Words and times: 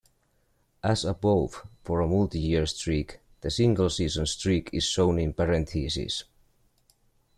As 0.83 1.05
above, 1.05 1.67
for 1.83 2.01
a 2.01 2.07
multi-year 2.07 2.65
streak, 2.65 3.19
the 3.41 3.51
single-season 3.51 4.25
streak 4.25 4.71
is 4.73 4.83
shown 4.83 5.19
in 5.19 5.31
parentheses. 5.31 6.23